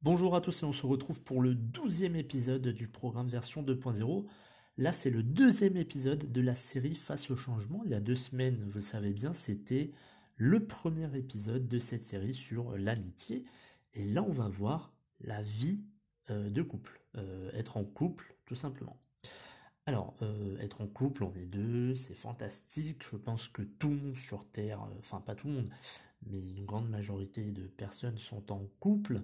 Bonjour 0.00 0.34
à 0.34 0.40
tous 0.40 0.62
et 0.62 0.64
on 0.64 0.72
se 0.72 0.86
retrouve 0.86 1.22
pour 1.22 1.42
le 1.42 1.54
douzième 1.54 2.16
épisode 2.16 2.68
du 2.68 2.88
programme 2.88 3.28
version 3.28 3.62
2.0. 3.62 4.24
Là, 4.78 4.92
c'est 4.92 5.10
le 5.10 5.22
deuxième 5.22 5.76
épisode 5.76 6.32
de 6.32 6.40
la 6.40 6.54
série 6.54 6.94
Face 6.94 7.30
au 7.30 7.36
changement. 7.36 7.82
Il 7.84 7.90
y 7.90 7.94
a 7.94 8.00
deux 8.00 8.16
semaines, 8.16 8.64
vous 8.64 8.76
le 8.76 8.80
savez 8.80 9.12
bien, 9.12 9.34
c'était 9.34 9.90
le 10.36 10.66
premier 10.66 11.14
épisode 11.16 11.68
de 11.68 11.78
cette 11.78 12.04
série 12.04 12.32
sur 12.32 12.78
l'amitié. 12.78 13.44
Et 13.92 14.04
là, 14.04 14.22
on 14.22 14.32
va 14.32 14.48
voir 14.48 14.94
la 15.20 15.42
vie 15.42 15.84
euh, 16.30 16.48
de 16.48 16.62
couple. 16.62 17.02
Euh, 17.16 17.50
être 17.52 17.76
en 17.76 17.84
couple, 17.84 18.36
tout 18.46 18.54
simplement. 18.54 19.00
Alors, 19.88 20.14
euh, 20.20 20.58
être 20.58 20.82
en 20.82 20.86
couple, 20.86 21.24
on 21.24 21.34
est 21.34 21.46
deux, 21.46 21.94
c'est 21.94 22.12
fantastique. 22.14 23.02
Je 23.10 23.16
pense 23.16 23.48
que 23.48 23.62
tout 23.62 23.88
le 23.88 23.96
monde 23.96 24.16
sur 24.16 24.44
Terre, 24.44 24.86
enfin 24.98 25.22
pas 25.22 25.34
tout 25.34 25.46
le 25.48 25.54
monde, 25.54 25.70
mais 26.26 26.38
une 26.38 26.66
grande 26.66 26.90
majorité 26.90 27.52
de 27.52 27.62
personnes 27.62 28.18
sont 28.18 28.52
en 28.52 28.66
couple. 28.80 29.22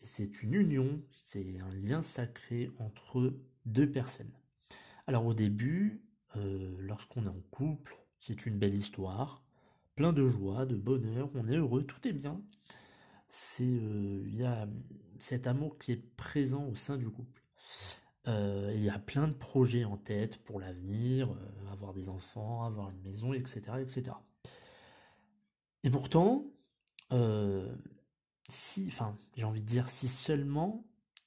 C'est 0.00 0.42
une 0.42 0.54
union, 0.54 1.00
c'est 1.22 1.60
un 1.60 1.72
lien 1.74 2.02
sacré 2.02 2.72
entre 2.80 3.32
deux 3.64 3.88
personnes. 3.88 4.32
Alors 5.06 5.24
au 5.24 5.34
début, 5.34 6.02
euh, 6.34 6.74
lorsqu'on 6.80 7.26
est 7.26 7.28
en 7.28 7.42
couple, 7.52 7.96
c'est 8.18 8.44
une 8.44 8.58
belle 8.58 8.74
histoire, 8.74 9.44
plein 9.94 10.12
de 10.12 10.26
joie, 10.26 10.66
de 10.66 10.74
bonheur, 10.74 11.30
on 11.36 11.46
est 11.46 11.58
heureux, 11.58 11.84
tout 11.84 12.08
est 12.08 12.12
bien. 12.12 12.42
C'est 13.28 13.62
euh, 13.62 14.24
il 14.26 14.34
y 14.34 14.44
a 14.44 14.68
cet 15.20 15.46
amour 15.46 15.78
qui 15.78 15.92
est 15.92 16.16
présent 16.16 16.66
au 16.66 16.74
sein 16.74 16.96
du 16.96 17.08
couple. 17.08 17.40
Euh, 18.28 18.72
il 18.74 18.82
y 18.82 18.90
a 18.90 18.98
plein 18.98 19.28
de 19.28 19.32
projets 19.32 19.84
en 19.84 19.96
tête 19.96 20.38
pour 20.38 20.60
l'avenir, 20.60 21.28
avoir 21.70 21.92
des 21.92 22.08
enfants, 22.08 22.64
avoir 22.64 22.90
une 22.90 23.00
maison, 23.02 23.32
etc., 23.32 23.60
etc. 23.80 24.16
Et 25.82 25.90
pourtant, 25.90 26.46
si, 28.48 28.86
enfin, 28.88 29.16
j'ai 29.36 29.44
envie 29.44 29.62
de 29.62 29.66
dire, 29.66 29.88
si 29.88 30.08
seulement 30.08 30.84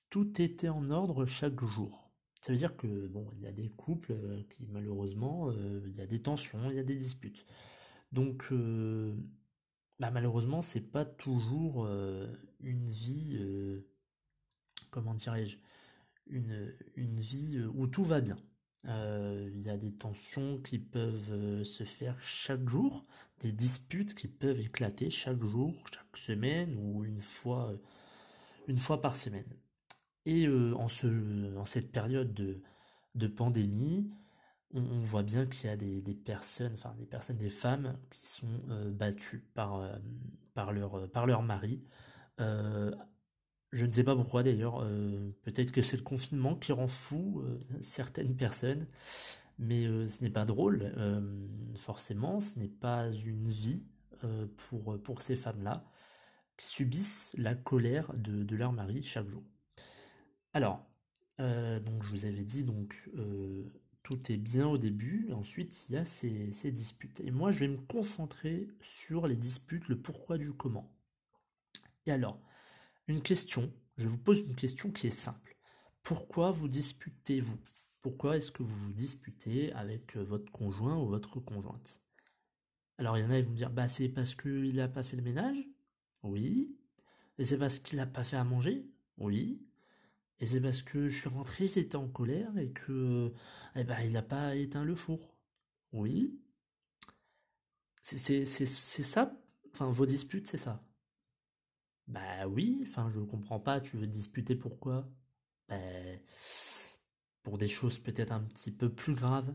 tout 0.10 0.42
était 0.42 0.70
en 0.70 0.92
ordre 0.92 1.26
chaque 1.26 1.62
jour. 1.62 2.06
Ça 2.42 2.52
veut 2.52 2.58
dire 2.58 2.78
que 2.78 3.08
bon, 3.08 3.28
il 3.34 3.42
y 3.42 3.48
a 3.48 3.52
des 3.52 3.70
couples 3.70 4.12
euh, 4.12 4.44
qui 4.50 4.68
malheureusement, 4.68 5.50
euh, 5.50 5.82
il 5.88 5.96
y 5.98 6.02
a 6.02 6.06
des 6.06 6.22
tensions, 6.22 6.70
il 6.70 6.76
y 6.76 6.80
a 6.80 6.84
des 6.84 6.96
disputes. 6.96 7.46
Donc 8.12 8.48
euh, 8.52 9.14
bah, 10.00 10.12
malheureusement, 10.12 10.62
c'est 10.62 10.80
pas 10.92 11.04
toujours 11.04 11.88
une 12.62 12.90
vie, 12.92 13.38
comment 14.92 15.16
dirais-je, 15.16 15.58
une, 16.28 16.74
une 16.96 17.20
vie 17.20 17.62
où 17.74 17.88
tout 17.88 18.04
va 18.06 18.22
bien. 18.22 18.38
Il 18.88 19.62
y 19.64 19.70
a 19.70 19.78
des 19.78 19.92
tensions 19.92 20.60
qui 20.62 20.78
peuvent 20.78 21.64
se 21.64 21.84
faire 21.84 22.20
chaque 22.22 22.68
jour, 22.70 23.06
des 23.40 23.52
disputes 23.52 24.14
qui 24.14 24.28
peuvent 24.28 24.60
éclater 24.60 25.10
chaque 25.10 25.44
jour, 25.44 25.74
chaque 25.92 26.18
semaine 26.18 26.76
ou 26.78 27.04
une 27.04 27.20
fois, 27.20 27.74
une 28.68 28.78
fois 28.78 29.02
par 29.02 29.16
semaine. 29.16 29.48
Et 30.26 30.48
en, 30.48 30.88
ce, 30.88 31.56
en 31.58 31.66
cette 31.66 31.92
période 31.92 32.34
de, 32.34 32.62
de 33.16 33.28
pandémie, 33.28 34.12
on, 34.74 35.00
voit 35.02 35.24
bien 35.24 35.48
qu'il 35.48 35.70
y 35.70 35.74
a 35.74 35.78
des, 35.78 36.02
des, 36.02 36.16
personnes, 36.16 36.74
enfin 36.74 36.94
des 37.00 37.06
personnes, 37.06 37.38
des 37.38 37.50
femmes 37.50 37.98
qui 38.12 38.28
sont 38.28 38.60
battues 38.92 39.44
par, 39.56 39.82
par, 40.54 40.74
leur, 40.74 41.10
par 41.12 41.26
leur 41.26 41.42
mari. 41.42 41.82
Je 43.76 43.86
ne 43.86 43.92
sais 43.92 44.04
pas 44.04 44.16
pourquoi 44.16 44.42
d'ailleurs, 44.44 44.88
peut-être 45.44 45.72
que 45.72 45.82
c'est 45.82 45.98
le 45.98 46.04
confinement 46.04 46.56
qui 46.56 46.72
rend 46.72 46.88
fou 46.88 47.44
certaines 47.82 48.36
personnes, 48.36 48.88
mais 49.60 49.84
ce 50.08 50.24
n'est 50.24 50.30
pas 50.30 50.46
drôle, 50.46 50.92
forcément, 51.78 52.40
ce 52.40 52.58
n'est 52.58 52.70
pas 52.70 53.12
une 53.12 53.50
vie 53.50 53.86
pour, 55.04 55.22
ces 55.22 55.36
femmes-là 55.36 55.86
qui 56.58 56.68
subissent 56.68 57.36
la 57.38 57.54
colère 57.54 58.14
de, 58.16 58.44
de 58.44 58.56
leur 58.56 58.72
mari 58.72 59.04
chaque 59.04 59.28
jour. 59.28 59.44
Alors, 60.54 60.88
euh, 61.42 61.80
donc 61.80 62.04
je 62.04 62.10
vous 62.10 62.26
avais 62.26 62.44
dit, 62.44 62.64
donc 62.64 63.10
euh, 63.18 63.64
tout 64.04 64.32
est 64.32 64.38
bien 64.38 64.68
au 64.68 64.78
début, 64.78 65.32
ensuite 65.34 65.90
il 65.90 65.96
y 65.96 65.98
a 65.98 66.06
ces, 66.06 66.72
disputes. 66.72 67.20
Et 67.22 67.32
moi 67.32 67.52
je 67.52 67.60
vais 67.60 67.68
me 67.68 67.78
concentrer 67.78 68.70
sur 68.82 69.28
les 69.28 69.36
disputes, 69.36 69.88
le 69.90 70.00
pourquoi 70.00 70.38
du 70.38 70.54
comment. 70.54 70.90
Et 72.06 72.12
alors, 72.12 72.40
une 73.08 73.22
question, 73.22 73.74
je 73.98 74.08
vous 74.10 74.18
pose 74.18 74.40
une 74.40 74.56
question 74.56 74.92
qui 74.92 75.08
est 75.08 75.12
simple. 75.12 75.58
Pourquoi 76.04 76.52
vous 76.52 76.68
disputez-vous? 76.68 77.60
Pourquoi 78.02 78.38
est-ce 78.38 78.52
que 78.52 78.64
vous 78.64 78.76
vous 78.76 78.94
disputez 78.94 79.74
avec 79.74 80.16
euh, 80.16 80.24
votre 80.24 80.52
conjoint 80.52 80.98
ou 80.98 81.08
votre 81.08 81.40
conjointe? 81.40 82.02
Alors 82.98 83.18
il 83.18 83.24
y 83.24 83.28
en 83.28 83.32
a 83.32 83.40
qui 83.40 83.46
vont 83.46 83.52
me 83.52 83.56
dire, 83.56 83.72
bah 83.72 83.88
c'est 83.88 84.10
parce 84.10 84.36
qu'il 84.36 84.76
n'a 84.76 84.88
pas 84.88 85.04
fait 85.04 85.18
le 85.18 85.24
ménage? 85.24 85.58
Oui. 86.24 86.78
Et 87.38 87.44
c'est 87.44 87.58
parce 87.58 87.80
qu'il 87.80 87.98
n'a 87.98 88.06
pas 88.06 88.24
fait 88.24 88.38
à 88.38 88.44
manger? 88.44 88.88
Oui. 89.18 89.62
Et 90.40 90.46
c'est 90.46 90.62
parce 90.62 90.82
que 90.82 91.08
je 91.08 91.20
suis 91.20 91.30
rentré, 91.30 91.68
j'étais 91.68 91.96
en 91.96 92.08
colère 92.08 92.58
et 92.58 92.72
que 92.72 93.34
eh 93.76 93.84
ben, 93.84 94.00
il 94.02 94.12
n'a 94.12 94.22
pas 94.22 94.56
éteint 94.56 94.84
le 94.86 94.96
four? 94.96 95.36
Oui. 95.94 96.40
C'est 98.02 98.46
ça? 98.46 99.34
Enfin, 99.74 99.90
vos 99.90 100.06
disputes, 100.06 100.48
c'est 100.48 100.58
ça? 100.58 100.85
Bah 102.08 102.48
oui, 102.48 102.80
enfin, 102.88 103.10
je 103.10 103.20
comprends 103.20 103.60
pas, 103.60 103.80
tu 103.82 103.98
veux 103.98 104.08
disputer 104.08 104.56
pourquoi 104.56 105.08
Ben, 105.70 106.20
pour 107.44 107.58
des 107.58 107.68
choses 107.68 108.00
peut-être 108.00 108.32
un 108.32 108.42
petit 108.44 108.72
peu 108.72 108.90
plus 108.94 109.14
graves. 109.16 109.54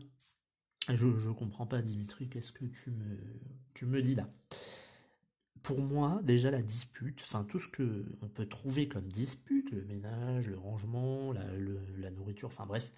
Je, 0.89 1.17
je 1.17 1.29
comprends 1.29 1.67
pas, 1.67 1.81
Dimitri, 1.81 2.29
qu'est-ce 2.29 2.51
que 2.51 2.65
tu 2.65 2.91
me, 2.91 3.17
tu 3.73 3.85
me 3.85 4.01
dis 4.01 4.15
là? 4.15 4.29
Pour 5.63 5.81
moi, 5.81 6.19
déjà 6.23 6.49
la 6.49 6.61
dispute, 6.63 7.21
enfin 7.23 7.43
tout 7.43 7.59
ce 7.59 7.67
que 7.67 8.05
on 8.21 8.27
peut 8.27 8.47
trouver 8.47 8.87
comme 8.87 9.07
dispute, 9.07 9.69
le 9.71 9.83
ménage, 9.85 10.47
le 10.49 10.57
rangement, 10.57 11.33
la, 11.33 12.11
nourriture, 12.11 12.47
enfin 12.49 12.65
bref, 12.65 12.91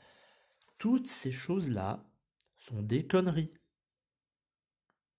toutes 0.77 1.07
ces 1.07 1.31
choses-là 1.31 2.05
sont 2.57 2.81
des 2.81 3.05
conneries. 3.05 3.51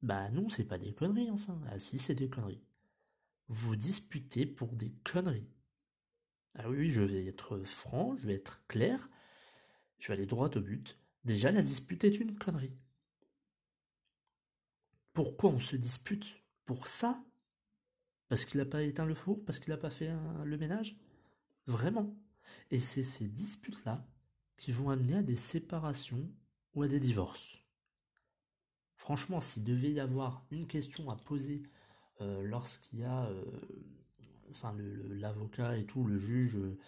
Bah 0.02 0.30
non, 0.30 0.48
c'est 0.48 0.64
pas 0.64 0.78
des 0.78 0.94
conneries, 0.94 1.30
enfin. 1.30 1.60
Ah 1.70 1.78
si, 1.78 1.98
c'est 1.98 2.14
des 2.14 2.28
conneries. 2.28 2.62
Vous 3.48 3.76
disputez 3.76 4.46
pour 4.46 4.72
des 4.72 4.92
conneries. 5.04 5.50
Ah 6.54 6.70
oui, 6.70 6.90
je 6.90 7.02
vais 7.02 7.26
être 7.26 7.62
franc, 7.64 8.16
je 8.16 8.26
vais 8.26 8.34
être 8.34 8.64
clair, 8.68 9.10
je 9.98 10.08
vais 10.08 10.14
aller 10.14 10.26
droit 10.26 10.50
au 10.54 10.60
but. 10.60 10.98
Déjà, 11.24 11.50
la 11.50 11.62
dispute 11.62 12.04
est 12.04 12.20
une 12.20 12.38
connerie. 12.38 12.76
Pourquoi 15.12 15.50
on 15.50 15.58
se 15.58 15.76
dispute 15.76 16.42
Pour 16.64 16.86
ça? 16.86 17.22
Parce 18.28 18.44
qu'il 18.44 18.58
n'a 18.58 18.66
pas 18.66 18.82
éteint 18.82 19.06
le 19.06 19.14
four? 19.14 19.44
Parce 19.44 19.58
qu'il 19.58 19.70
n'a 19.70 19.78
pas 19.78 19.90
fait 19.90 20.12
le 20.44 20.58
ménage? 20.58 20.96
Vraiment. 21.66 22.16
Et 22.70 22.80
c'est 22.80 23.02
ces 23.02 23.26
disputes-là 23.26 24.06
qui 24.56 24.72
vont 24.72 24.90
amener 24.90 25.16
à 25.16 25.22
des 25.22 25.36
séparations 25.36 26.30
ou 26.74 26.82
à 26.82 26.88
des 26.88 27.00
divorces. 27.00 27.62
Franchement, 28.96 29.40
s'il 29.40 29.64
devait 29.64 29.92
y 29.92 30.00
avoir 30.00 30.46
une 30.50 30.66
question 30.66 31.10
à 31.10 31.16
poser 31.16 31.62
lorsqu'il 32.20 33.00
y 33.00 33.04
a 33.04 33.26
euh, 33.26 33.44
enfin 34.50 34.74
l'avocat 34.78 35.76
et 35.76 35.84
tout, 35.84 36.04
le 36.04 36.16
juge, 36.16 36.56
le, 36.56 36.78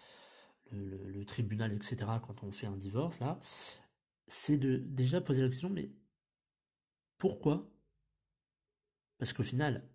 le, 0.73 1.25
tribunal, 1.25 1.73
etc., 1.73 1.97
quand 2.27 2.43
on 2.43 2.53
fait 2.53 2.67
un 2.67 2.73
divorce, 2.73 3.21
là, 3.21 3.39
c'est 4.27 4.57
de 4.57 4.77
déjà 4.77 5.21
poser 5.21 5.43
la 5.43 5.49
question, 5.49 5.71
mais 5.71 5.91
pourquoi? 7.19 7.71
Parce 9.19 9.33
qu'au 9.33 9.45
final, 9.45 9.89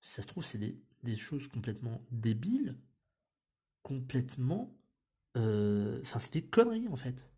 ça 0.00 0.22
se 0.22 0.26
trouve, 0.26 0.44
c'est 0.44 0.58
des, 0.58 1.16
choses 1.16 1.48
complètement 1.48 2.04
débiles, 2.10 2.78
complètement... 3.82 4.76
Euh, 5.36 6.00
enfin, 6.02 6.18
c'est 6.18 6.32
des 6.32 6.44
conneries, 6.44 6.88
en 6.88 6.96
fait. 6.96 7.30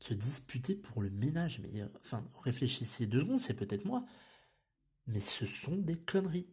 Se 0.00 0.14
disputer 0.14 0.74
pour 0.74 1.02
le 1.02 1.10
ménage, 1.10 1.60
mais... 1.60 1.80
Euh, 1.80 1.88
enfin, 2.00 2.28
réfléchissez 2.42 3.06
deux 3.06 3.20
secondes, 3.20 3.40
c'est 3.40 3.54
peut-être 3.54 3.84
moi, 3.84 4.04
mais 5.06 5.20
ce 5.20 5.46
sont 5.46 5.76
des 5.76 5.98
conneries. 5.98 6.48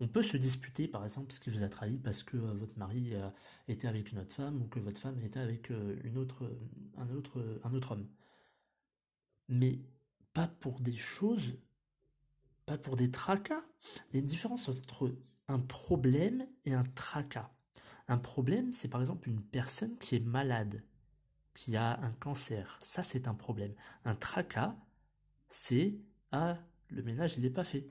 On 0.00 0.08
peut 0.08 0.22
se 0.22 0.36
disputer, 0.36 0.88
par 0.88 1.04
exemple, 1.04 1.28
parce 1.28 1.38
qu'il 1.38 1.52
vous 1.52 1.62
a 1.62 1.68
trahi, 1.68 1.98
parce 1.98 2.22
que 2.22 2.36
euh, 2.36 2.52
votre 2.54 2.76
mari 2.78 3.14
était 3.68 3.86
avec 3.88 4.10
une 4.12 4.18
autre 4.18 4.34
femme, 4.34 4.62
ou 4.62 4.66
que 4.66 4.80
votre 4.80 5.00
femme 5.00 5.20
était 5.20 5.40
avec 5.40 5.70
une 5.70 6.18
autre, 6.18 6.50
un, 6.96 7.08
autre, 7.10 7.60
un 7.62 7.72
autre 7.72 7.92
homme. 7.92 8.08
Mais 9.48 9.78
pas 10.32 10.48
pour 10.48 10.80
des 10.80 10.96
choses, 10.96 11.56
pas 12.66 12.78
pour 12.78 12.96
des 12.96 13.10
tracas. 13.10 13.62
Il 14.10 14.14
y 14.14 14.16
a 14.16 14.20
une 14.20 14.26
différence 14.26 14.68
entre 14.68 15.14
un 15.48 15.58
problème 15.58 16.46
et 16.64 16.74
un 16.74 16.84
tracas. 16.84 17.52
Un 18.08 18.18
problème, 18.18 18.72
c'est 18.72 18.88
par 18.88 19.00
exemple 19.00 19.28
une 19.28 19.42
personne 19.42 19.96
qui 19.98 20.16
est 20.16 20.20
malade, 20.20 20.82
qui 21.54 21.76
a 21.76 22.00
un 22.00 22.12
cancer. 22.12 22.78
Ça, 22.82 23.02
c'est 23.02 23.28
un 23.28 23.34
problème. 23.34 23.74
Un 24.04 24.14
tracas, 24.14 24.76
c'est 25.48 25.98
ah, 26.32 26.58
le 26.92 27.02
ménage, 27.02 27.34
il 27.36 27.42
n'est 27.42 27.50
pas 27.50 27.64
fait. 27.64 27.88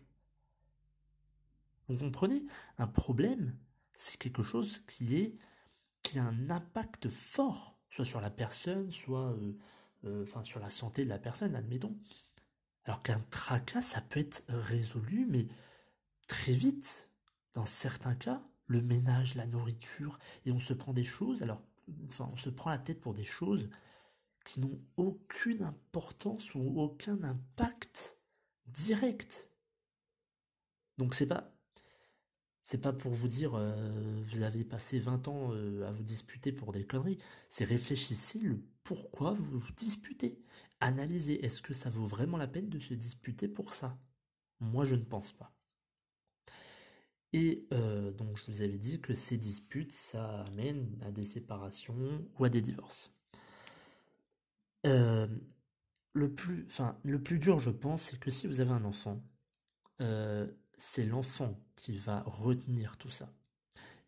Vous 1.87 1.97
comprenez? 1.97 2.43
Un 2.77 2.87
problème, 2.87 3.57
c'est 3.95 4.17
quelque 4.17 4.43
chose 4.43 4.79
qui 4.87 5.17
est 5.17 5.37
qui 6.03 6.17
a 6.19 6.23
un 6.23 6.49
impact 6.49 7.09
fort, 7.09 7.77
soit 7.89 8.05
sur 8.05 8.21
la 8.21 8.31
personne, 8.31 8.91
soit 8.91 9.31
euh, 9.33 9.53
euh, 10.05 10.23
enfin 10.23 10.43
sur 10.43 10.59
la 10.59 10.69
santé 10.69 11.03
de 11.03 11.09
la 11.09 11.19
personne, 11.19 11.55
admettons. 11.55 11.95
Alors 12.85 13.03
qu'un 13.03 13.19
tracas, 13.29 13.81
ça 13.81 14.01
peut 14.01 14.19
être 14.19 14.43
résolu, 14.47 15.27
mais 15.29 15.47
très 16.27 16.53
vite. 16.53 17.09
Dans 17.53 17.65
certains 17.65 18.15
cas, 18.15 18.41
le 18.67 18.81
ménage, 18.81 19.35
la 19.35 19.45
nourriture, 19.45 20.17
et 20.45 20.51
on 20.51 20.59
se 20.59 20.73
prend 20.73 20.93
des 20.93 21.03
choses, 21.03 21.43
alors, 21.43 21.61
enfin, 22.07 22.29
on 22.31 22.37
se 22.37 22.49
prend 22.49 22.69
la 22.69 22.77
tête 22.77 23.01
pour 23.01 23.13
des 23.13 23.25
choses 23.25 23.69
qui 24.45 24.59
n'ont 24.59 24.81
aucune 24.97 25.61
importance 25.63 26.55
ou 26.55 26.81
aucun 26.81 27.21
impact 27.23 28.17
direct. 28.67 29.49
Donc 30.97 31.13
c'est 31.13 31.27
pas 31.27 31.51
c'est 32.63 32.77
pas 32.79 32.93
pour 32.93 33.11
vous 33.11 33.27
dire 33.27 33.55
euh, 33.55 34.21
vous 34.27 34.43
avez 34.43 34.63
passé 34.63 34.99
20 34.99 35.27
ans 35.27 35.49
euh, 35.53 35.87
à 35.87 35.91
vous 35.91 36.03
disputer 36.03 36.51
pour 36.51 36.71
des 36.71 36.85
conneries, 36.85 37.17
c'est 37.49 37.65
réfléchissez 37.65 38.39
le 38.39 38.61
pourquoi 38.83 39.33
vous 39.33 39.59
vous 39.59 39.71
disputez. 39.73 40.39
Analysez 40.79 41.43
est-ce 41.45 41.61
que 41.61 41.73
ça 41.73 41.89
vaut 41.89 42.05
vraiment 42.05 42.37
la 42.37 42.47
peine 42.47 42.69
de 42.69 42.79
se 42.79 42.93
disputer 42.93 43.47
pour 43.47 43.73
ça? 43.73 43.97
Moi 44.59 44.85
je 44.85 44.95
ne 44.95 45.03
pense 45.03 45.31
pas. 45.31 45.53
Et 47.33 47.67
euh, 47.73 48.11
donc 48.11 48.37
je 48.37 48.51
vous 48.51 48.61
avais 48.61 48.77
dit 48.77 48.99
que 49.01 49.13
ces 49.13 49.37
disputes, 49.37 49.91
ça 49.93 50.41
amène 50.49 50.97
à 51.05 51.11
des 51.11 51.23
séparations 51.23 52.25
ou 52.37 52.45
à 52.45 52.49
des 52.49 52.61
divorces. 52.61 53.11
Le, 56.13 56.33
plus, 56.33 56.65
enfin, 56.67 56.97
le 57.03 57.21
plus 57.21 57.39
dur, 57.39 57.59
je 57.59 57.69
pense, 57.69 58.03
c'est 58.03 58.19
que 58.19 58.31
si 58.31 58.47
vous 58.47 58.59
avez 58.59 58.71
un 58.71 58.83
enfant, 58.83 59.23
euh, 60.01 60.47
c'est 60.77 61.05
l'enfant 61.05 61.59
qui 61.75 61.97
va 61.97 62.23
retenir 62.25 62.97
tout 62.97 63.09
ça. 63.09 63.33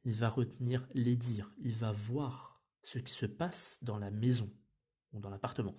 Il 0.03 0.15
va 0.15 0.29
retenir 0.29 0.87
les 0.93 1.15
dires, 1.15 1.53
il 1.59 1.75
va 1.75 1.91
voir 1.91 2.61
ce 2.81 2.99
qui 2.99 3.13
se 3.13 3.25
passe 3.25 3.79
dans 3.83 3.97
la 3.97 4.11
maison 4.11 4.49
ou 5.13 5.19
dans 5.19 5.29
l'appartement. 5.29 5.75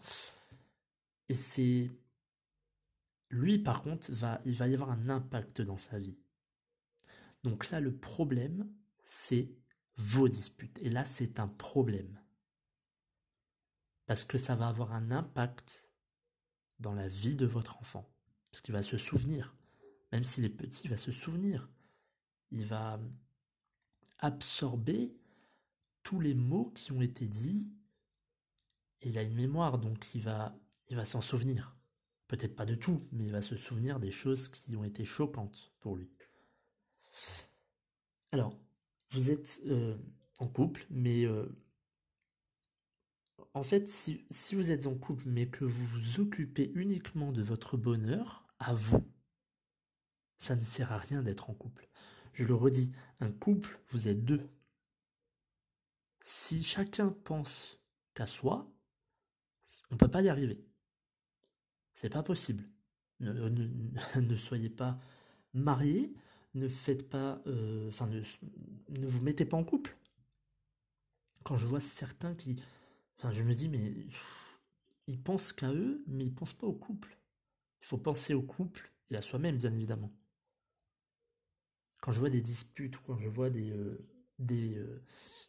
Et 1.29 1.35
c'est 1.35 1.91
lui 3.31 3.59
par 3.59 3.83
contre 3.83 4.13
va 4.13 4.41
il 4.45 4.55
va 4.55 4.69
y 4.69 4.75
avoir 4.75 4.91
un 4.91 5.09
impact 5.09 5.61
dans 5.61 5.77
sa 5.77 5.99
vie. 5.99 6.17
Donc 7.45 7.71
là, 7.71 7.79
le 7.79 7.95
problème, 7.95 8.73
c'est 9.05 9.51
vos 9.99 10.29
disputes. 10.29 10.79
Et 10.83 10.89
là, 10.89 11.05
c'est 11.05 11.39
un 11.39 11.47
problème. 11.47 12.19
Parce 14.07 14.25
que 14.25 14.39
ça 14.39 14.55
va 14.55 14.69
avoir 14.69 14.93
un 14.93 15.11
impact 15.11 15.84
dans 16.81 16.95
la 16.95 17.09
vie 17.09 17.37
de 17.37 17.47
votre 17.47 17.79
enfant. 17.79 18.09
Parce 18.51 18.61
qu'il 18.61 18.75
va 18.75 18.83
se 18.83 18.97
souvenir. 18.97 19.55
Même 20.13 20.25
s'il 20.25 20.45
est 20.45 20.51
petit, 20.51 20.85
il 20.85 20.91
va 20.91 20.97
se 20.97 21.13
souvenir. 21.13 21.69
Il 22.51 22.65
va 22.67 23.01
absorber 24.19 25.13
tous 26.03 26.21
les 26.21 26.35
mots 26.35 26.71
qui 26.75 26.93
ont 26.93 27.01
été 27.01 27.27
dits. 27.27 27.69
Il 29.03 29.19
a 29.19 29.23
une 29.23 29.35
mémoire, 29.35 29.79
donc 29.79 30.15
il 30.15 30.23
va, 30.23 30.57
il 30.89 30.97
va 30.97 31.05
s'en 31.05 31.21
souvenir. 31.21 31.75
Peut-être 32.29 32.55
pas 32.55 32.65
de 32.65 32.75
tout, 32.75 33.07
mais 33.13 33.25
il 33.25 33.33
va 33.33 33.43
se 33.43 33.57
souvenir 33.57 34.01
des 34.01 34.11
choses 34.11 34.49
qui 34.49 34.77
ont 34.77 34.85
été 34.85 35.05
choquantes 35.05 35.73
pour 35.81 35.97
lui. 35.97 36.11
Alors, 38.33 38.59
vous 39.11 39.31
êtes 39.31 39.61
euh, 39.67 39.97
en 40.39 40.49
couple, 40.49 40.87
mais 40.91 41.25
euh, 41.25 41.47
en 43.53 43.63
fait, 43.63 43.89
si, 43.89 44.25
vous 44.53 44.71
êtes 44.71 44.87
en 44.87 44.95
couple, 44.95 45.25
mais 45.27 45.47
que 45.47 45.65
vous 45.65 45.85
vous 45.85 46.21
occupez 46.21 46.73
uniquement 46.75 47.33
de 47.33 47.43
votre 47.43 47.77
bonheur, 47.77 48.47
à 48.59 48.73
vous, 48.73 49.07
ça 50.39 50.57
ne 50.57 50.63
sert 50.63 50.93
à 50.93 50.99
rien 50.99 51.23
d'être 51.23 51.51
en 51.51 51.55
couple. 51.55 51.89
Je 52.33 52.45
le 52.45 52.55
redis, 52.55 52.93
un 53.21 53.31
couple, 53.31 53.79
vous 53.89 54.09
êtes 54.09 54.25
deux. 54.25 54.49
Si 56.23 56.63
chacun 56.63 57.11
pense 57.11 57.79
qu'à 58.15 58.27
soi, 58.27 58.73
on 59.91 59.95
ne 59.95 59.99
peut 59.99 60.09
pas 60.09 60.23
y 60.23 60.29
arriver. 60.29 60.65
C'est 61.95 62.11
pas 62.11 62.23
possible. 62.23 62.65
Ne, 63.21 64.37
soyez 64.37 64.71
pas 64.71 64.99
mariés 65.53 66.15
ne 66.55 66.69
faites 66.69 67.09
pas, 67.09 67.43
euh, 67.47 67.91
ne, 68.09 69.07
vous 69.07 69.21
mettez 69.23 69.45
pas 69.45 69.57
en 69.57 69.65
couple. 69.65 69.97
Quand 71.43 71.57
je 71.57 71.67
vois 71.67 71.81
certains 71.81 72.35
qui, 72.35 72.63
enfin, 73.19 73.31
je 73.33 73.43
me 73.43 73.55
dis, 73.55 73.69
mais 73.69 73.95
ils 75.07 75.21
pensent 75.23 75.53
qu'à 75.53 75.73
eux, 75.73 76.03
mais 76.07 76.25
ils 76.27 76.35
pensent 76.35 76.55
pas 76.55 76.67
au 76.67 76.73
couple. 76.75 77.19
Il 77.83 77.87
faut 77.87 77.99
penser 77.99 78.35
au 78.35 78.43
couple 78.43 78.93
et 79.11 79.17
à 79.17 79.23
soi-même, 79.23 79.59
bien 79.59 79.73
évidemment. 79.73 80.13
Quand 82.01 82.13
je 82.13 82.21
vois 82.21 82.31
des 82.31 82.43
disputes 82.43 82.99
ou 82.99 83.03
quand 83.03 83.17
je 83.17 83.29
vois 83.29 83.51
des, 83.51 83.71
euh, 83.73 84.07
des, 84.39 84.77
euh, 84.77 85.03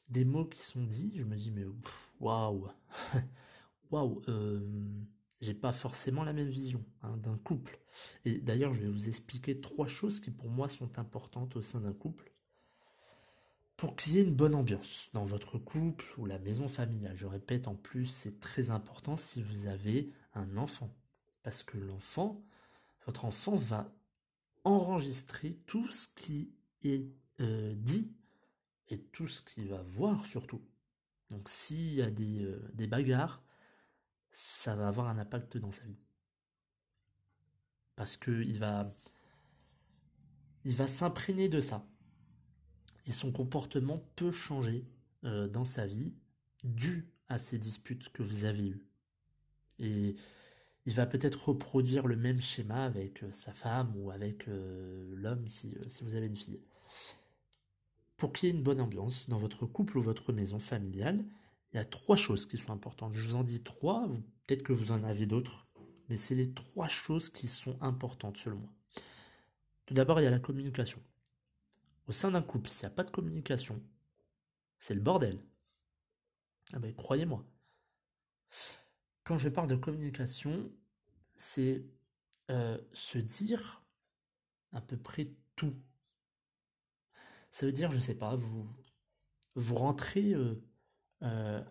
des 0.10 0.26
mots 0.26 0.46
qui 0.46 0.62
sont 0.62 0.84
dits, 0.84 1.14
je 1.16 1.24
me 1.24 1.36
dis, 1.36 1.52
mais 1.52 1.66
waouh, 2.20 2.68
waouh, 3.92 4.22
j'ai 5.42 5.54
pas 5.54 5.74
forcément 5.74 6.24
la 6.24 6.34
même 6.34 6.50
vision 6.50 6.84
hein, 7.04 7.18
d'un 7.18 7.38
couple. 7.38 7.80
Et 8.26 8.40
d'ailleurs, 8.40 8.74
je 8.74 8.84
vais 8.84 8.90
vous 8.90 9.08
expliquer 9.08 9.60
trois 9.62 9.88
choses 9.88 10.20
qui 10.20 10.32
pour 10.32 10.50
moi 10.50 10.70
sont 10.70 10.98
importantes 11.00 11.56
au 11.56 11.62
sein 11.62 11.82
d'un 11.82 11.94
couple. 11.94 12.35
Pour 13.78 13.96
qu'il 13.96 14.14
y 14.14 14.20
ait 14.20 14.24
une 14.24 14.36
bonne 14.36 14.56
ambiance 14.56 15.10
dans 15.14 15.26
votre 15.26 15.58
couple 15.58 16.06
ou 16.18 16.26
la 16.26 16.40
maison 16.40 16.68
familiale. 16.68 17.18
Je 17.18 17.28
répète, 17.28 17.68
en 17.68 17.76
plus, 17.76 18.06
c'est 18.06 18.40
très 18.40 18.72
important 18.72 19.18
si 19.18 19.44
vous 19.44 19.68
avez 19.68 20.12
un 20.34 20.56
enfant. 20.58 20.96
Parce 21.44 21.62
que 21.62 21.78
l'enfant, 21.78 22.42
votre 23.06 23.26
enfant 23.26 23.56
va 23.56 23.94
enregistrer 24.64 25.60
tout 25.68 25.92
ce 25.92 26.08
qui 26.16 26.54
est 26.84 27.06
euh, 27.42 27.76
dit 27.76 28.14
et 28.90 29.00
tout 29.00 29.28
ce 29.28 29.42
qu'il 29.42 29.68
va 29.68 29.82
voir 29.82 30.26
surtout. 30.26 30.62
Donc 31.30 31.50
s'il 31.50 31.96
y 31.96 32.02
a 32.02 32.10
des, 32.10 32.44
euh, 32.44 32.88
bagarres, 32.88 33.44
ça 34.32 34.76
va 34.76 34.88
avoir 34.88 35.08
un 35.08 35.18
impact 35.18 35.58
dans 35.58 35.72
sa 35.72 35.84
vie. 35.84 36.00
Parce 37.96 38.18
qu'il 38.18 38.60
il 40.66 40.76
va 40.76 40.88
s'imprégner 40.88 41.50
de 41.50 41.62
ça. 41.62 41.86
Et 43.08 43.12
son 43.12 43.32
comportement 43.32 44.04
peut 44.16 44.32
changer 44.32 44.86
euh, 45.24 45.48
dans 45.48 45.64
sa 45.64 45.86
vie 45.86 46.14
dû 46.64 47.08
à 47.28 47.38
ces 47.38 47.58
disputes 47.58 48.10
que 48.10 48.24
vous 48.24 48.46
avez 48.46 48.68
eues. 48.68 48.84
Et 49.80 50.16
il 50.86 50.94
va 50.94 51.06
peut-être 51.06 51.50
reproduire 51.50 52.08
le 52.08 52.16
même 52.16 52.42
schéma 52.42 52.86
avec 52.86 53.24
euh, 53.24 53.32
sa 53.32 53.54
femme 53.54 53.94
ou 53.98 54.12
avec 54.12 54.48
euh, 54.48 55.14
l'homme 55.16 55.48
si, 55.48 55.76
si 55.90 56.04
vous 56.04 56.16
avez 56.16 56.28
une 56.28 56.38
fille. 56.38 56.60
Pour 58.18 58.32
qu'il 58.32 58.48
y 58.48 58.52
ait 58.52 58.56
une 58.56 58.64
bonne 58.64 58.82
ambiance 58.82 59.28
dans 59.30 59.40
votre 59.40 59.66
couple 59.66 59.98
ou 59.98 60.02
votre 60.02 60.32
maison 60.32 60.60
familiale, 60.60 61.26
il 61.74 61.78
y 61.78 61.80
a 61.80 61.86
trois 61.86 62.16
choses 62.16 62.46
qui 62.46 62.58
sont 62.58 62.72
importantes. 62.72 63.14
Je 63.14 63.26
vous 63.26 63.36
en 63.36 63.44
dis 63.44 63.62
trois, 63.62 64.08
peut-être 64.46 64.64
que 64.64 64.74
vous 64.74 64.92
en 64.92 65.04
avez 65.04 65.26
d'autres, 65.26 65.68
mais 66.08 66.18
c'est 66.18 66.36
les 66.36 66.54
trois 66.54 66.88
choses 66.88 67.30
qui 67.30 67.48
sont 67.48 67.78
importantes 67.82 68.38
selon 68.38 68.58
moi. 68.58 68.70
Tout 69.86 69.94
d'abord, 69.94 70.20
il 70.20 70.24
y 70.24 70.28
a 70.28 70.32
la 70.32 70.40
communication. 70.40 71.02
Au 72.08 72.12
sein 72.12 72.32
d'un 72.32 72.42
couple, 72.42 72.70
s'il 72.70 72.88
n'y 72.88 72.94
a 72.94 72.96
pas 72.96 73.04
de 73.04 73.12
communication, 73.12 73.82
c'est 74.80 74.94
le 74.94 75.02
bordel. 75.02 75.40
Ah 76.74 76.80
ben, 76.80 76.94
croyez-moi. 76.94 77.46
Quand 79.24 79.38
je 79.38 79.50
parle 79.50 79.68
de 79.68 79.76
communication, 79.76 80.72
c'est 81.36 81.84
euh, 82.52 82.78
se 82.94 83.18
dire 83.18 83.84
à 84.72 84.82
peu 84.82 84.98
près 84.98 85.32
tout. 85.56 85.76
Ça 87.50 87.66
veut 87.66 87.72
dire, 87.72 87.90
je 87.92 88.00
sais 88.00 88.16
pas, 88.16 88.36
vous, 88.36 88.68
vous 89.56 89.76
rentrez 89.76 90.34
euh, 90.34 90.62
euh, 91.24 91.64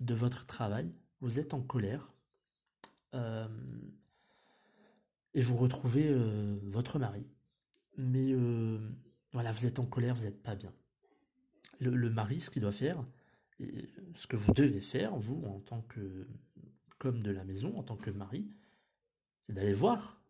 de 0.00 0.14
votre 0.14 0.46
travail, 0.46 0.90
vous 1.20 1.38
êtes 1.38 1.54
en 1.54 1.60
colère 1.60 2.12
et 5.34 5.42
vous 5.42 5.56
retrouvez 5.58 6.14
votre 6.62 6.98
mari. 6.98 7.28
Mais 7.98 8.32
voilà, 9.32 9.52
vous 9.52 9.66
êtes 9.66 9.78
en 9.78 9.86
colère, 9.86 10.14
vous 10.14 10.24
n'êtes 10.24 10.42
pas 10.42 10.54
bien. 10.54 10.72
Le, 11.80 12.10
mari, 12.10 12.40
ce 12.40 12.50
qu'il 12.50 12.62
doit 12.62 12.70
faire, 12.70 13.04
ce 13.58 14.26
que 14.26 14.36
vous 14.36 14.52
devez 14.52 14.80
faire, 14.80 15.16
vous, 15.16 15.42
en 15.46 15.60
tant 15.60 15.82
que 15.82 16.28
comme 16.98 17.22
de 17.22 17.32
la 17.32 17.42
maison, 17.42 17.76
en 17.76 17.82
tant 17.82 17.96
que 17.96 18.10
mari, 18.10 18.46
c'est 19.40 19.52
d'aller 19.52 19.72
voir 19.72 20.22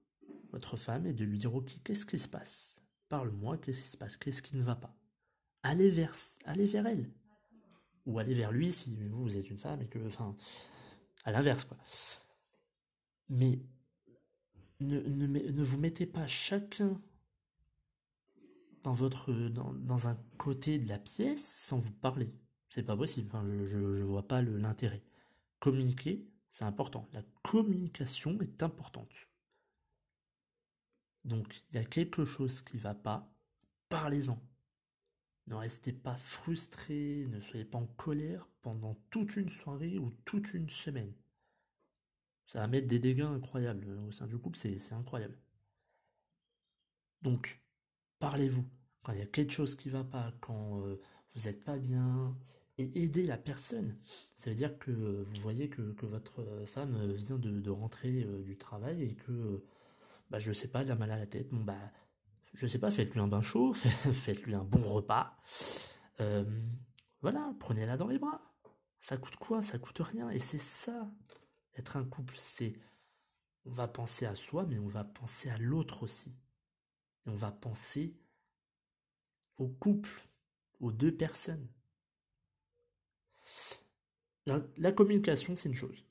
votre 0.53 0.79
femme 0.79 1.07
et 1.07 1.13
de 1.13 1.25
lui 1.25 1.39
dire, 1.39 1.55
ok, 1.55 1.71
qu'est-ce 1.85 2.07
qui 2.07 2.19
se 2.19 2.29
passe? 2.29 2.83
Parle-moi, 3.11 3.59
qu'est-ce 3.59 3.83
qui 3.83 3.89
se 3.89 3.97
passe? 3.99 4.17
Qu'est-ce 4.17 4.41
qui 4.41 4.57
ne 4.57 4.63
va 4.63 4.77
pas? 4.77 4.97
Allez 5.63 5.91
vers, 5.91 6.13
allez 6.47 6.67
vers 6.67 6.87
elle 6.87 7.11
ou 8.07 8.19
aller 8.19 8.35
vers 8.35 8.53
lui 8.53 8.73
si 8.73 8.97
vous, 9.09 9.37
êtes 9.37 9.51
une 9.51 9.59
femme 9.59 9.83
et 9.83 9.87
que, 9.87 9.99
enfin, 10.07 10.37
à 11.25 11.33
l'inverse, 11.33 11.65
quoi. 11.65 11.77
Mais 13.29 13.61
ne, 14.81 15.63
vous 15.63 15.79
mettez 15.79 16.07
pas 16.07 16.27
chacun 16.27 17.01
dans 18.83 18.93
votre 18.93 19.33
dans, 19.33 19.73
dans, 19.73 20.09
un 20.09 20.17
côté 20.39 20.79
de 20.79 20.89
la 20.89 20.99
pièce 20.99 21.45
sans 21.45 21.79
vous 21.79 21.93
parler. 21.93 22.33
C'est 22.69 22.83
pas 22.83 22.97
possible. 22.97 23.31
je, 23.67 23.95
je, 23.95 24.03
vois 24.03 24.27
pas 24.27 24.43
l'intérêt. 24.43 25.03
Communiquer, 25.61 26.27
c'est 26.51 26.65
important. 26.65 27.09
La 27.13 27.23
communication 27.43 28.41
est 28.41 28.63
importante. 28.63 29.29
Donc, 31.25 31.63
il 31.71 31.77
y 31.77 31.79
a 31.79 31.85
quelque 31.85 32.25
chose 32.25 32.63
qui 32.63 32.79
va 32.79 32.95
pas. 32.95 33.33
Parlez-en. 33.89 34.39
Ne 35.49 35.55
restez 35.55 35.93
pas 35.93 36.17
frustré, 36.17 37.27
ne 37.29 37.41
soyez 37.41 37.65
pas 37.65 37.79
en 37.79 37.87
colère 37.87 38.49
pendant 38.63 38.95
toute 39.11 39.37
une 39.37 39.49
soirée 39.49 39.99
ou 39.99 40.11
toute 40.25 40.55
une 40.55 40.71
semaine. 40.71 41.13
Ça 42.47 42.61
va 42.61 42.69
mettre 42.69 42.87
des 42.87 42.99
dégâts 42.99 43.23
incroyables 43.23 43.89
au 44.07 44.13
sein 44.13 44.27
du 44.27 44.39
couple, 44.39 44.59
c'est 44.59 44.93
incroyable. 44.93 45.37
Donc, 47.23 47.62
parlez-vous. 48.23 48.65
Quand 49.03 49.13
il 49.13 49.19
y 49.19 49.23
a 49.23 49.27
quelque 49.27 49.53
chose 49.53 49.75
qui 49.75 49.91
va 49.91 50.05
pas, 50.05 50.33
quand 50.41 50.81
euh, 50.87 51.01
vous 51.35 51.43
n'êtes 51.47 51.65
pas 51.65 51.77
bien, 51.77 52.37
et 52.79 53.03
aidez 53.03 53.27
la 53.27 53.37
personne. 53.37 53.99
Ça 54.37 54.49
veut 54.49 54.55
dire 54.55 54.79
que 54.79 54.93
vous 54.93 55.41
voyez 55.41 55.69
que, 55.69 55.83
votre 56.07 56.65
femme 56.67 57.13
vient 57.15 57.37
de, 57.37 57.71
rentrer 57.71 58.23
euh, 58.23 58.45
du 58.45 58.57
travail 58.57 59.03
et 59.03 59.15
que, 59.17 59.65
bah, 60.31 60.39
je 60.39 60.53
sais 60.53 60.69
pas, 60.69 60.83
elle 60.83 60.91
a 60.93 60.95
mal 60.95 61.11
à 61.11 61.19
la 61.19 61.27
tête. 61.27 61.49
Bon, 61.51 61.65
bah, 61.65 61.91
je 62.55 62.69
sais 62.69 62.79
pas, 62.79 62.93
faites-lui 62.93 63.19
un 63.21 63.27
bain 63.27 63.43
chaud, 63.43 63.73
faites-lui 63.75 64.55
un 64.55 64.65
bon 64.65 64.87
repas. 64.89 65.37
Euh, 66.21 66.45
voilà, 67.23 67.53
prenez-la 67.59 67.97
dans 67.97 68.07
les 68.07 68.21
bras. 68.21 68.41
Ça 69.01 69.17
coûte 69.17 69.37
quoi? 69.37 69.63
Ça 69.63 69.81
coûte 69.81 69.99
rien. 69.99 70.31
Et 70.31 70.39
c'est 70.39 70.59
ça, 70.59 71.11
être 71.77 71.97
un 71.97 72.05
couple. 72.05 72.37
C'est, 72.39 72.75
on 73.65 73.73
va 73.73 73.89
penser 73.89 74.27
à 74.27 74.37
soi, 74.37 74.65
mais 74.65 74.79
on 74.79 74.87
va 74.87 75.03
penser 75.03 75.51
à 75.51 75.59
l'autre 75.59 76.05
aussi. 76.05 76.39
On 77.27 77.35
va 77.35 77.51
penser 77.53 78.15
au 79.59 79.69
couple, 79.69 80.11
aux 80.81 80.93
deux 80.93 81.15
personnes. 81.15 81.69
La, 84.47 84.93
communication, 84.93 85.55
c'est 85.55 85.69
une 85.69 85.75
chose. 85.75 86.05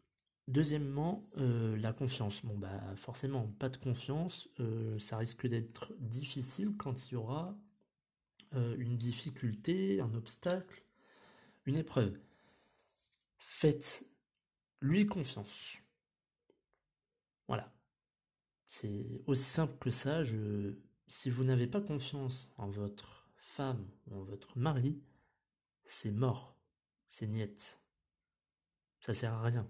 Deuxièmement, 0.48 1.28
euh, 1.38 1.76
la 1.78 1.94
confiance. 1.94 2.46
Bon, 2.46 2.58
bah, 2.58 2.82
forcément, 2.96 3.48
pas 3.60 3.70
de 3.70 3.78
confiance, 3.78 4.50
euh, 4.60 4.98
ça 5.00 5.18
risque 5.18 5.48
d'être 5.48 5.94
difficile 6.00 6.76
quand 6.78 7.10
il 7.10 7.14
y 7.14 7.18
aura 7.18 7.58
euh, 8.54 8.76
une 8.78 8.98
difficulté, 8.98 10.02
un 10.02 10.14
obstacle, 10.14 10.84
une 11.66 11.76
épreuve. 11.76 12.18
Faites 13.38 14.06
lui 14.82 15.06
confiance. 15.06 15.78
Voilà. 17.48 17.74
C'est 18.68 19.22
aussi 19.28 19.44
simple 19.44 19.78
que 19.80 19.92
ça. 19.92 20.24
Je... 20.24 20.74
Si 21.12 21.30
vous 21.30 21.44
n'avez 21.44 21.68
pas 21.68 21.82
confiance 21.82 22.50
en 22.58 22.70
votre 22.70 23.28
femme 23.36 23.86
ou 24.08 24.16
en 24.16 24.24
votre 24.24 24.58
mari, 24.58 25.04
c'est 25.84 26.10
mort 26.10 26.58
c'est 27.10 27.28
niette. 27.28 27.84
Ça 29.02 29.14
sert 29.14 29.34
à 29.34 29.42
rien. 29.42 29.70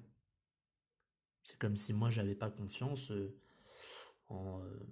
C'est 1.41 1.57
comme 1.57 1.75
si 1.75 1.93
moi 1.93 2.12
j'avais 2.12 2.36
pas 2.36 2.51
confiance 2.51 3.10
euh, 3.10 3.36
en, 4.27 4.62
euh, 4.62 4.88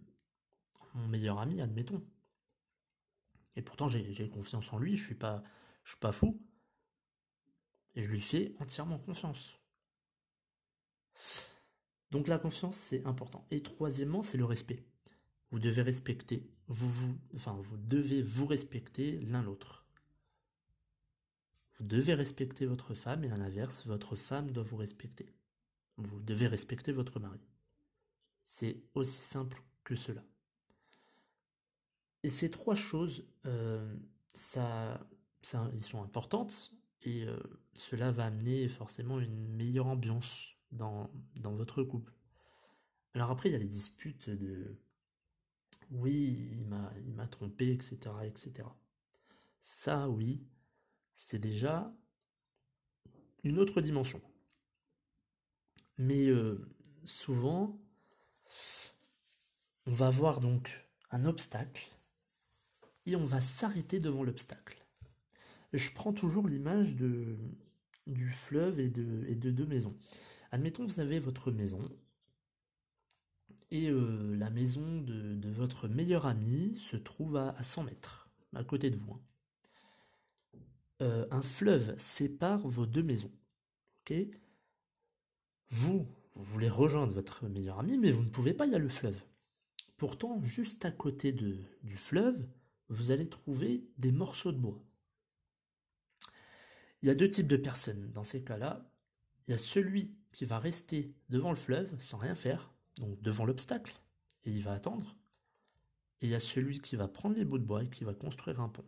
mon 0.96 1.08
meilleur 1.08 1.38
ami, 1.38 1.62
admettons. 1.62 2.04
Et 3.56 3.62
pourtant 3.62 3.88
j'ai 3.88 4.28
confiance 4.30 4.74
en 4.74 4.80
lui, 4.80 4.98
je 4.98 5.06
suis 5.06 5.18
je 5.84 5.90
suis 5.92 6.00
pas 6.00 6.12
fou. 6.12 6.42
Et 7.94 8.02
je 8.02 8.10
lui 8.10 8.22
fais 8.22 8.56
entièrement 8.58 8.98
confiance. 8.98 9.60
Donc 12.10 12.28
la 12.28 12.40
confiance 12.40 12.78
c'est 12.78 13.06
important. 13.06 13.46
Et 13.52 13.62
troisièmement, 13.62 14.24
c'est 14.24 14.40
le 14.40 14.46
respect. 14.46 14.84
Vous 15.52 15.60
devez 15.60 15.82
respecter, 15.82 16.48
vous, 16.68 16.90
vous, 16.90 17.18
enfin, 17.36 17.58
vous 17.60 17.78
devez 17.78 18.22
vous 18.22 18.46
respecter 18.46 19.20
l'un 19.22 19.42
l'autre. 19.42 19.86
Vous 21.74 21.86
devez 21.86 22.14
respecter 22.14 22.66
votre 22.66 22.94
femme 22.94 23.24
et 23.24 23.32
à 23.32 23.38
l'inverse, 23.38 23.86
votre 23.88 24.16
femme 24.16 24.52
doit 24.52 24.64
vous 24.64 24.78
respecter. 24.78 25.34
Vous 25.98 26.20
devez 26.20 26.48
respecter 26.48 26.92
votre 26.92 27.20
mari. 27.20 27.40
C'est 28.44 28.84
aussi 28.96 29.22
simple 29.22 29.64
que 29.84 29.96
cela. 29.96 30.24
Et 32.24 32.30
ces 32.30 32.52
trois 32.52 32.76
choses, 32.76 33.26
euh, 33.46 33.96
ça, 34.34 35.00
ils 35.74 35.84
sont 35.84 36.04
importantes 36.04 36.74
et 37.04 37.24
euh, 37.24 37.40
cela 37.74 38.12
va 38.12 38.26
amener 38.26 38.68
forcément 38.68 39.20
une 39.20 39.48
meilleure 39.56 39.88
ambiance 39.88 40.56
dans, 40.72 41.10
dans 41.38 41.56
votre 41.56 41.84
couple. 41.84 42.14
Alors 43.14 43.32
après, 43.32 43.50
il 43.50 43.54
y 43.54 43.56
a 43.56 43.60
les 43.60 43.68
disputes 43.68 44.30
de 44.30 44.78
oui, 45.92 46.52
il 46.54 46.66
m'a 47.16 47.28
trompé, 47.28 47.72
etc., 47.72 47.98
etc. 48.24 48.68
Ça, 49.62 50.10
oui, 50.10 50.48
c'est 51.16 51.40
déjà 51.40 51.94
une 53.44 53.60
autre 53.60 53.82
dimension. 53.82 54.22
Mais 55.98 56.28
euh, 56.28 56.70
souvent, 57.06 57.80
on 59.86 59.92
va 59.92 60.10
voir 60.10 60.40
donc 60.40 60.88
un 61.12 61.26
obstacle 61.26 61.90
et 63.06 63.16
on 63.16 63.26
va 63.26 63.42
s'arrêter 63.42 64.00
devant 64.00 64.24
l'obstacle. 64.24 64.86
Je 65.74 65.92
prends 65.92 66.14
toujours 66.14 66.48
l'image 66.48 66.96
du 66.96 68.30
fleuve 68.30 68.80
et 68.80 68.90
de, 68.90 69.26
et 69.28 69.36
de 69.36 69.52
deux 69.52 69.66
maisons. 69.66 69.96
Admettons, 70.52 70.86
vous 70.86 71.00
avez 71.00 71.20
votre 71.20 71.52
maison 71.52 71.88
et 73.72 73.90
euh, 73.90 74.36
la 74.36 74.50
maison 74.50 75.02
de, 75.02 75.50
votre 75.50 75.88
meilleur 75.88 76.26
ami 76.26 76.78
se 76.80 76.98
trouve 76.98 77.38
à, 77.38 77.50
à 77.50 77.64
100 77.64 77.84
mètres, 77.84 78.30
à 78.56 78.64
côté 78.64 78.90
de 78.90 78.96
vous. 78.96 79.14
Hein. 79.14 79.22
Euh, 81.02 81.26
un 81.32 81.42
fleuve 81.42 81.98
sépare 81.98 82.68
vos 82.68 82.86
deux 82.86 83.04
maisons. 83.04 83.32
Vous, 85.70 86.08
vous 86.34 86.44
voulez 86.44 86.70
rejoindre 86.70 87.14
votre 87.14 87.48
meilleur 87.48 87.80
ami, 87.80 87.98
mais 87.98 88.12
vous 88.12 88.24
ne 88.24 88.30
pouvez 88.30 88.54
pas, 88.54 88.66
il 88.66 88.72
y 88.72 88.76
a 88.76 88.80
le 88.80 88.90
fleuve. 88.90 89.22
Pourtant, 89.98 90.42
juste 90.44 90.84
à 90.86 90.92
côté 90.92 91.32
du 91.32 91.96
fleuve, 91.96 92.48
vous 92.88 93.12
allez 93.12 93.30
trouver 93.30 93.88
des 93.98 94.12
morceaux 94.12 94.52
de 94.52 94.58
bois. 94.58 94.84
Il 97.02 97.08
y 97.08 97.12
a 97.12 97.16
deux 97.16 97.30
types 97.30 97.48
de 97.48 97.58
personnes 97.58 98.12
dans 98.12 98.24
ces 98.24 98.44
cas-là. 98.44 98.92
Il 99.48 99.52
y 99.52 99.54
a 99.54 99.58
celui 99.58 100.16
qui 100.32 100.46
va 100.46 100.60
rester 100.60 101.14
devant 101.30 101.52
le 101.52 101.56
fleuve 101.56 101.94
sans 102.00 102.18
rien 102.18 102.36
faire, 102.36 102.74
donc 103.00 103.20
devant 103.22 103.46
l'obstacle, 103.46 104.00
et 104.46 104.52
il 104.52 104.62
va 104.62 104.74
attendre. 104.74 105.16
Et 106.22 106.28
il 106.28 106.30
y 106.30 106.36
a 106.36 106.40
celui 106.40 106.82
qui 106.82 106.96
va 106.96 107.08
prendre 107.08 107.36
les 107.36 107.46
bouts 107.46 107.58
de 107.58 107.64
bois 107.64 107.84
et 107.84 107.90
qui 107.90 108.04
va 108.04 108.14
construire 108.14 108.60
un 108.60 108.70
pont. 108.70 108.86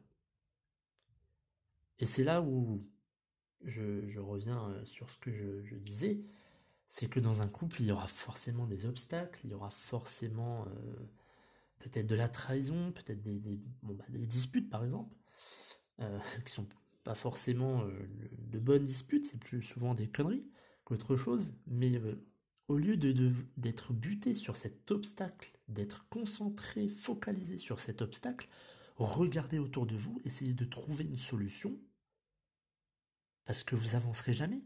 Et 2.00 2.06
c'est 2.06 2.24
là 2.24 2.42
où 2.42 2.86
je, 3.64 4.20
reviens 4.20 4.70
euh, 4.70 4.86
sur 4.86 5.10
ce 5.10 5.18
que 5.18 5.32
je, 5.32 5.76
disais, 5.76 6.22
c'est 6.88 7.08
que 7.08 7.20
dans 7.20 7.42
un 7.42 7.48
couple, 7.48 7.82
il 7.82 7.88
y 7.88 7.92
aura 7.92 8.08
forcément 8.08 8.68
des 8.68 8.86
obstacles, 8.86 9.40
il 9.46 9.52
y 9.52 9.54
aura 9.54 9.70
forcément 9.70 10.66
euh, 10.68 11.10
peut-être 11.80 12.08
de 12.08 12.16
la 12.16 12.28
trahison, 12.28 12.92
peut-être 12.92 13.22
des, 13.22 13.40
bah, 13.84 14.04
disputes 14.10 14.70
par 14.70 14.84
exemple, 14.84 15.16
euh, 16.02 16.20
qui 16.46 16.52
sont 16.52 16.68
pas 17.04 17.16
forcément 17.16 17.84
de 18.38 18.60
bonnes 18.60 18.86
disputes, 18.86 19.26
c'est 19.26 19.40
plus 19.40 19.64
souvent 19.64 19.96
des 19.96 20.08
conneries 20.08 20.46
qu'autre 20.84 21.16
chose, 21.16 21.56
mais 21.66 22.00
au 22.72 22.78
lieu 22.78 22.96
d'être 22.96 23.94
buté 23.94 24.34
sur 24.34 24.56
cet 24.56 24.92
obstacle, 24.92 25.52
d'être 25.68 26.08
concentré, 26.10 26.88
focalisé 26.88 27.58
sur 27.58 27.80
cet 27.82 28.02
obstacle, 28.02 28.48
regardez 28.96 29.60
autour 29.60 29.86
de 29.86 29.96
vous, 29.96 30.22
essayez 30.24 30.54
de 30.54 30.66
trouver 30.66 31.04
une 31.04 31.18
solution 31.18 31.78
parce 33.44 33.64
que 33.64 33.76
vous 33.76 33.96
avancerez 33.96 34.34
jamais. 34.34 34.62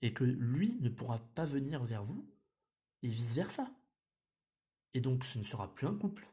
Et 0.00 0.14
que 0.14 0.24
lui 0.24 0.78
ne 0.80 0.88
pourra 0.88 1.18
pas 1.18 1.44
venir 1.44 1.84
vers 1.84 2.04
vous, 2.04 2.26
et 3.02 3.08
vice-versa. 3.08 3.70
Et 4.94 5.00
donc 5.00 5.24
ce 5.24 5.38
ne 5.38 5.44
sera 5.44 5.74
plus 5.74 5.86
un 5.86 5.94
couple. 5.94 6.26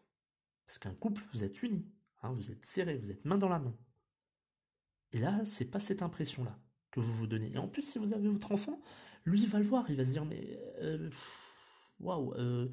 Parce 0.65 0.79
qu'un 0.79 0.93
couple, 0.93 1.23
vous 1.33 1.43
êtes 1.43 1.63
unis, 1.63 1.85
hein, 2.21 2.31
vous 2.31 2.49
êtes 2.51 2.65
serrés, 2.65 2.97
vous 2.97 3.11
êtes 3.11 3.25
main 3.25 3.37
dans 3.37 3.49
la 3.49 3.59
main. 3.59 3.75
Et 5.11 5.19
là, 5.19 5.43
c'est 5.43 5.65
pas 5.65 5.79
cette 5.79 6.01
impression-là 6.01 6.57
que 6.91 7.01
vous 7.01 7.13
vous 7.13 7.27
donnez. 7.27 7.51
Et 7.51 7.57
en 7.57 7.67
plus, 7.67 7.81
si 7.81 7.99
vous 7.99 8.13
avez 8.13 8.29
votre 8.29 8.51
enfant, 8.51 8.79
lui 9.25 9.41
il 9.41 9.49
va 9.49 9.59
le 9.59 9.65
voir, 9.65 9.89
il 9.89 9.97
va 9.97 10.05
se 10.05 10.11
dire 10.11 10.25
mais 10.25 10.59
euh, 10.81 11.09
waouh, 11.99 12.33
euh, 12.35 12.67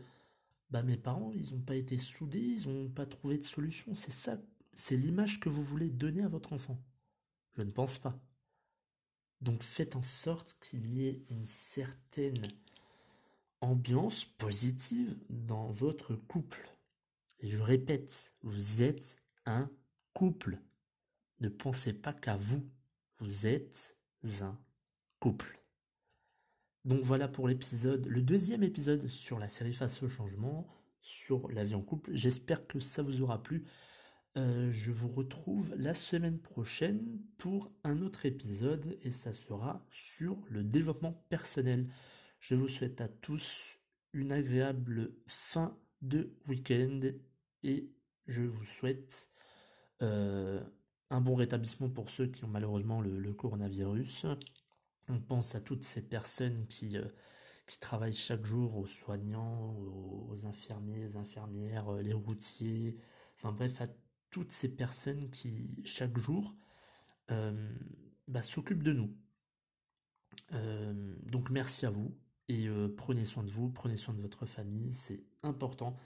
bah 0.71 0.83
mes 0.83 0.97
parents, 0.97 1.33
ils 1.33 1.53
n'ont 1.55 1.63
pas 1.63 1.77
été 1.77 1.99
soudés, 1.99 2.41
ils 2.41 2.69
n'ont 2.69 2.89
pas 2.89 3.07
trouvé 3.07 3.39
de 3.39 3.45
solution. 3.45 3.95
C'est 3.95 4.13
ça, 4.13 4.39
c'est 4.75 4.97
l'image 4.97 5.41
que 5.41 5.49
vous 5.49 5.63
voulez 5.63 5.91
donner 5.91 6.23
à 6.23 6.29
votre 6.29 6.53
enfant. 6.53 6.79
Je 7.57 7.63
ne 7.63 7.71
pense 7.71 7.99
pas. 7.99 8.19
Donc 9.41 9.63
faites 9.63 9.97
en 9.97 10.03
sorte 10.03 10.57
qu'il 10.61 10.87
y 10.87 11.07
ait 11.07 11.23
une 11.29 11.47
certaine 11.47 12.47
ambiance 13.61 14.25
positive 14.25 15.17
dans 15.29 15.69
votre 15.71 16.15
couple. 16.15 16.69
Et 17.41 17.49
je 17.49 17.61
répète, 17.61 18.33
vous 18.43 18.83
êtes 18.83 19.21
un 19.47 19.69
couple. 20.15 20.59
Ne 21.41 21.49
pensez 21.49 21.93
pas 21.93 22.13
qu'à 22.13 22.37
vous. 22.37 22.65
Vous 23.19 23.47
êtes 23.47 23.97
un 24.41 24.59
couple. 25.19 25.62
Donc 26.85 27.01
voilà 27.03 27.29
pour 27.29 27.47
l'épisode, 27.47 28.07
le 28.07 28.23
deuxième 28.23 28.65
épisode 28.65 29.07
sur 29.07 29.39
la 29.39 29.49
série 29.49 29.73
Face 29.73 30.03
au 30.03 30.09
changement, 30.09 30.67
sur 31.01 31.49
la 31.51 31.65
vie 31.65 31.75
en 31.77 31.83
couple. 31.83 32.11
J'espère 32.15 32.67
que 32.67 32.81
ça 32.81 33.03
vous 33.03 33.23
aura 33.23 33.43
plu. 33.43 33.65
Euh, 34.37 34.71
je 34.73 34.91
vous 34.91 35.09
retrouve 35.09 35.75
la 35.77 35.95
semaine 35.95 36.39
prochaine 36.39 37.21
pour 37.39 37.71
un 37.85 38.01
autre 38.03 38.27
épisode 38.27 38.99
et 39.03 39.11
ça 39.11 39.33
sera 39.35 39.87
sur 39.91 40.39
le 40.49 40.65
développement 40.65 41.13
personnel. 41.29 41.87
Je 42.41 42.55
vous 42.55 42.69
souhaite 42.69 43.01
à 43.01 43.09
tous 43.09 43.79
une 44.13 44.33
agréable 44.33 45.13
fin 45.27 45.77
de 46.01 46.35
week-end 46.49 47.01
et 47.63 47.91
je 48.27 48.43
vous 48.43 48.65
souhaite 48.65 49.29
euh, 50.03 50.61
un 51.11 51.21
bon 51.21 51.35
rétablissement 51.35 51.91
pour 51.91 52.09
ceux 52.09 52.27
qui 52.27 52.45
ont 52.45 52.49
malheureusement 52.49 53.01
le, 53.01 53.33
coronavirus. 53.35 54.27
On 55.09 55.21
pense 55.21 55.55
à 55.55 55.61
toutes 55.61 55.85
ces 55.85 56.03
personnes 56.03 56.67
qui, 56.69 56.97
euh, 56.97 57.05
travaillent 57.81 58.13
chaque 58.13 58.45
jour, 58.45 58.77
aux 58.77 58.87
soignants, 58.87 59.75
aux, 59.79 60.45
infirmiers, 60.45 61.09
les 61.09 61.17
infirmières, 61.17 61.89
euh, 61.89 62.03
les 62.03 62.13
routiers, 62.13 62.99
enfin 63.37 63.51
bref, 63.53 63.81
à 63.81 63.87
toutes 64.31 64.53
ces 64.53 64.69
personnes 64.69 65.31
qui, 65.31 65.83
chaque 65.85 66.17
jour, 66.19 66.55
bah, 68.29 68.43
s'occupent 68.43 68.83
de 68.83 68.93
nous. 68.93 69.17
donc 71.23 71.49
merci 71.51 71.87
à 71.87 71.91
vous 71.91 72.15
et 72.49 72.69
prenez 72.97 73.25
soin 73.25 73.43
de 73.43 73.51
vous, 73.51 73.71
prenez 73.71 73.97
soin 73.97 74.13
de 74.13 74.21
votre 74.21 74.45
famille, 74.45 74.93
c'est 74.93 75.23
important 75.43 75.97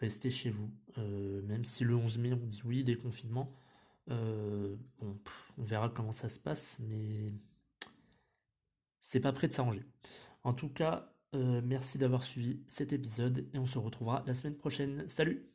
restez 0.00 0.30
chez 0.30 0.50
vous. 0.50 0.70
Euh, 0.98 1.42
même 1.42 1.64
si 1.64 1.84
le 1.84 1.94
11 1.94 2.18
mai 2.18 2.32
on 2.32 2.46
dit 2.46 2.62
oui, 2.64 2.84
déconfinement, 2.84 3.52
euh, 4.10 4.76
bon, 4.98 5.18
on 5.58 5.62
verra 5.62 5.88
comment 5.88 6.12
ça 6.12 6.28
se 6.28 6.38
passe, 6.38 6.80
mais 6.88 7.32
c'est 9.06 9.20
pas 9.20 9.32
prêt 9.32 9.46
de 9.46 9.52
s'arranger. 9.52 9.84
En 10.42 10.52
tout 10.52 10.68
cas, 10.68 11.12
euh, 11.34 11.60
merci 11.64 11.96
d'avoir 11.96 12.24
suivi 12.24 12.60
cet 12.66 12.92
épisode 12.92 13.46
et 13.54 13.58
on 13.58 13.66
se 13.66 13.78
retrouvera 13.78 14.24
la 14.26 14.34
semaine 14.34 14.56
prochaine. 14.56 15.04
Salut 15.06 15.46